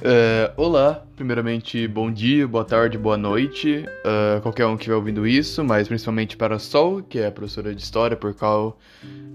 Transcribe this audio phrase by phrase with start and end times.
[0.00, 5.26] É, olá, primeiramente bom dia, boa tarde, boa noite, uh, qualquer um que estiver ouvindo
[5.26, 8.78] isso, mas principalmente para a Sol, que é a professora de história, por qual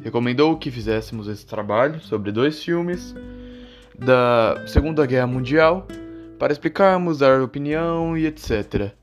[0.01, 3.13] recomendou que fizéssemos esse trabalho sobre dois filmes
[3.99, 5.85] da Segunda Guerra Mundial,
[6.39, 8.93] para explicarmos, dar opinião e etc.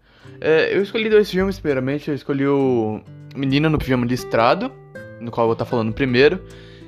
[0.40, 3.02] É, eu escolhi dois filmes, primeiramente, eu escolhi o
[3.36, 4.72] Menina no Pijama Listrado,
[5.20, 6.42] no qual eu vou estar falando primeiro,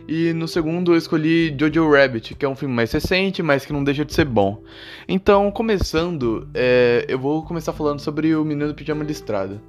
[0.06, 3.72] e no segundo eu escolhi Jojo Rabbit, que é um filme mais recente, mas que
[3.72, 4.62] não deixa de ser bom.
[5.08, 9.60] Então, começando, é, eu vou começar falando sobre o Menino do Pijama Listrado.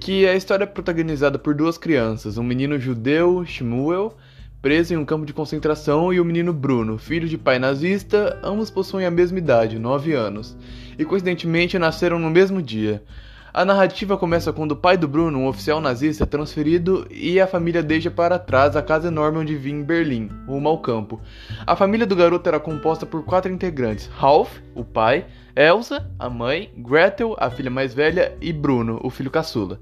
[0.00, 4.16] Que é a história protagonizada por duas crianças, um menino judeu, Shmuel,
[4.62, 8.70] preso em um campo de concentração, e o menino Bruno, filho de pai nazista, ambos
[8.70, 10.56] possuem a mesma idade, 9 anos,
[10.98, 13.02] e coincidentemente nasceram no mesmo dia.
[13.52, 17.46] A narrativa começa quando o pai do Bruno, um oficial nazista, é transferido e a
[17.46, 21.18] família deixa para trás a casa enorme onde vinha em Berlim, rumo ao campo.
[21.66, 26.70] A família do garoto era composta por quatro integrantes: Ralph, o pai, Elsa, a mãe,
[26.76, 29.80] Gretel, a filha mais velha, e Bruno, o filho caçula.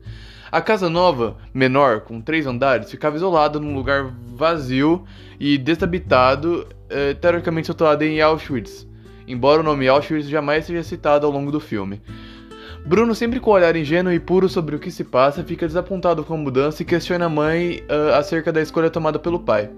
[0.51, 5.05] A casa nova, menor, com três andares, ficava isolada num lugar vazio
[5.41, 8.87] e desabitado, eh, teoricamente situado em Auschwitz,
[9.27, 12.01] embora o nome Auschwitz jamais seja citado ao longo do filme.
[12.87, 16.23] Bruno, sempre com o olhar ingênuo e puro sobre o que se passa, fica desapontado
[16.23, 19.69] com a mudança e questiona a mãe uh, acerca da escolha tomada pelo pai.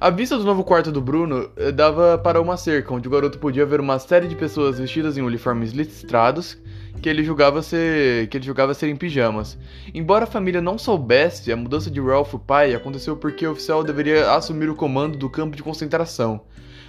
[0.00, 3.38] A vista do novo quarto do Bruno uh, dava para uma cerca, onde o garoto
[3.38, 6.56] podia ver uma série de pessoas vestidas em uniformes listrados
[7.02, 9.58] que ele julgava ser que ele julgava serem pijamas.
[9.92, 13.84] Embora a família não soubesse, a mudança de Ralph, o pai, aconteceu porque o oficial
[13.84, 16.40] deveria assumir o comando do campo de concentração.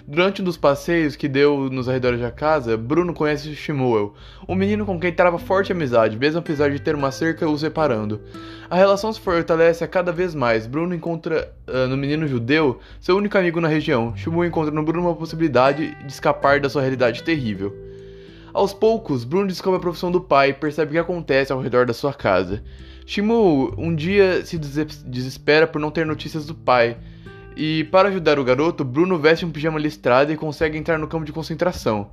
[0.09, 4.13] Durante um dos passeios que deu nos arredores da casa, Bruno conhece Shmuel,
[4.47, 8.21] um menino com quem trava forte amizade, mesmo apesar de ter uma cerca o separando.
[8.69, 10.65] A relação se fortalece a cada vez mais.
[10.65, 14.15] Bruno encontra uh, no menino judeu seu único amigo na região.
[14.15, 17.75] Shmuel encontra no Bruno uma possibilidade de escapar da sua realidade terrível.
[18.53, 21.85] Aos poucos, Bruno descobre a profissão do pai e percebe o que acontece ao redor
[21.85, 22.63] da sua casa.
[23.05, 26.95] Shmuel um dia se desespera por não ter notícias do pai
[27.57, 31.25] e para ajudar o garoto, Bruno veste um pijama listrado e consegue entrar no campo
[31.25, 32.11] de concentração.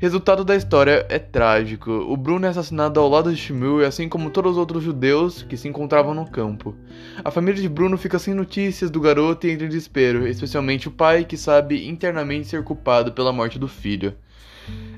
[0.00, 1.90] Resultado da história é trágico.
[1.90, 5.56] O Bruno é assassinado ao lado de Shmuel, assim como todos os outros judeus que
[5.56, 6.74] se encontravam no campo.
[7.22, 10.92] A família de Bruno fica sem notícias do garoto e entra em desespero, especialmente o
[10.92, 14.14] pai, que sabe internamente ser culpado pela morte do filho.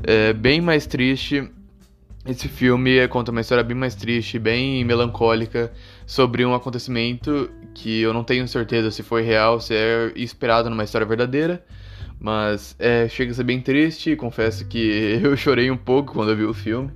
[0.03, 1.51] É bem mais triste
[2.27, 5.73] esse filme conta uma história bem mais triste, bem melancólica,
[6.07, 10.85] sobre um acontecimento que eu não tenho certeza se foi real, se é esperado numa
[10.85, 11.65] história verdadeira,
[12.19, 16.37] mas é, chega a ser bem triste, confesso que eu chorei um pouco quando eu
[16.37, 16.91] vi o filme.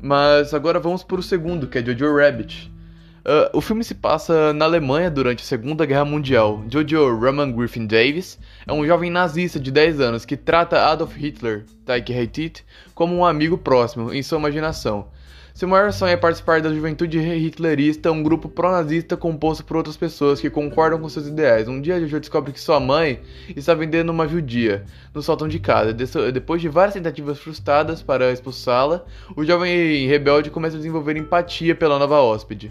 [0.00, 2.70] Mas agora vamos para o segundo, que é Jojo Rabbit.
[3.26, 6.62] Uh, o filme se passa na Alemanha durante a Segunda Guerra Mundial.
[6.70, 11.64] Jojo Roman Griffin Davis é um jovem nazista de 10 anos que trata Adolf Hitler,
[11.84, 15.08] Taika Waititi, como um amigo próximo em sua imaginação.
[15.52, 20.40] Seu maior sonho é participar da juventude hitlerista, um grupo pró-nazista composto por outras pessoas
[20.40, 21.66] que concordam com seus ideais.
[21.66, 23.22] Um dia, Jojo descobre que sua mãe
[23.56, 25.92] está vendendo uma judia no sótão de casa.
[25.92, 29.04] Depois de várias tentativas frustradas para expulsá-la,
[29.34, 32.70] o jovem rebelde começa a desenvolver empatia pela nova hóspede.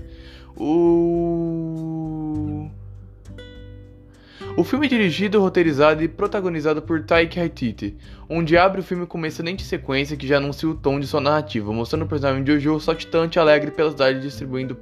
[0.57, 2.15] O.
[4.57, 7.97] O filme é dirigido, roteirizado e protagonizado por Taika Waititi,
[8.29, 11.19] onde abre o filme com uma excelente sequência que já anuncia o tom de sua
[11.19, 14.77] narrativa, mostrando o personagem Jojo saltitante e alegre pela cidade distribuindo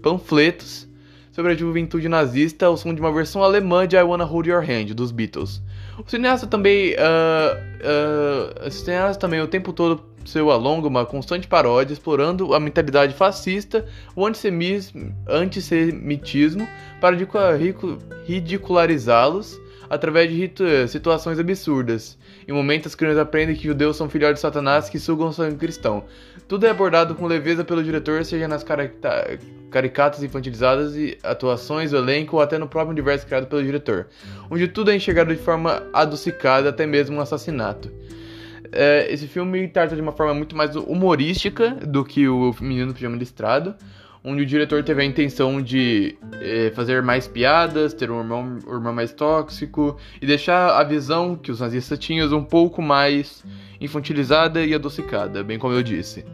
[0.00, 0.88] panfletos
[1.32, 4.62] sobre a juventude nazista ao som de uma versão alemã de I Wanna Hold Your
[4.62, 5.62] Hand, dos Beatles.
[5.98, 11.48] O cineasta também, uh, uh, o cineasta também o tempo todo seu alonga uma constante
[11.48, 16.68] paródia explorando a mentalidade fascista, o antissemitismo,
[17.00, 17.16] para
[18.26, 22.16] ridicularizá-los através de situações absurdas.
[22.46, 26.04] Em momentos, as crianças aprendem que judeus são filhotes de Satanás que sugam sangue cristão.
[26.46, 28.64] Tudo é abordado com leveza pelo diretor, seja nas
[29.70, 34.06] caricatas infantilizadas e atuações do elenco ou até no próprio universo criado pelo diretor,
[34.48, 37.90] onde tudo é enxergado de forma adocicada, até mesmo um assassinato.
[38.72, 42.94] É, esse filme trata de uma forma muito mais humorística do que o Menino do
[42.94, 43.74] Pijama Listrado,
[44.22, 48.74] onde o diretor teve a intenção de é, fazer mais piadas, ter um irmão, um
[48.74, 53.44] irmão mais tóxico e deixar a visão que os nazistas tinham um pouco mais
[53.80, 56.24] infantilizada e adocicada, bem como eu disse.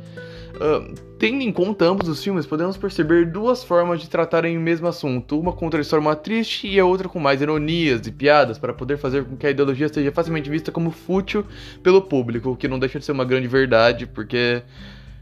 [1.18, 5.38] Tendo em conta ambos os filmes, podemos perceber duas formas de tratarem o mesmo assunto,
[5.38, 9.24] uma a história triste e a outra com mais ironias e piadas, para poder fazer
[9.24, 11.44] com que a ideologia seja facilmente vista como fútil
[11.82, 14.62] pelo público, o que não deixa de ser uma grande verdade, porque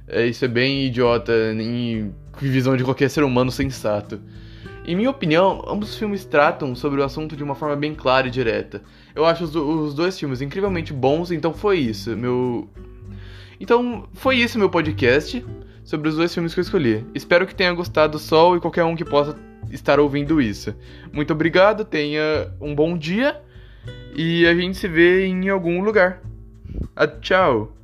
[0.08, 4.20] é, isso é bem idiota em visão de qualquer ser humano sensato.
[4.86, 8.28] Em minha opinião, ambos os filmes tratam sobre o assunto de uma forma bem clara
[8.28, 8.82] e direta.
[9.14, 12.68] Eu acho os, os dois filmes incrivelmente bons, então foi isso, meu.
[13.60, 15.44] Então foi isso meu podcast
[15.84, 17.06] sobre os dois filmes que eu escolhi.
[17.14, 19.36] Espero que tenha gostado Sol e qualquer um que possa
[19.70, 20.74] estar ouvindo isso.
[21.12, 23.40] Muito obrigado, tenha um bom dia
[24.14, 26.22] e a gente se vê em algum lugar.
[26.96, 27.83] Ah, tchau!